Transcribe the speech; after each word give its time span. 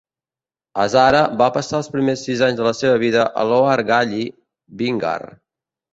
Hazare 0.83 1.19
va 1.41 1.49
passar 1.57 1.75
els 1.81 1.91
primers 1.97 2.23
sis 2.29 2.41
anys 2.47 2.57
de 2.61 2.65
la 2.69 2.73
seva 2.79 2.97
vida 3.07 3.29
a 3.43 3.47
Lohar 3.53 3.79
Galli, 3.93 4.27
Bhingar. 4.81 5.17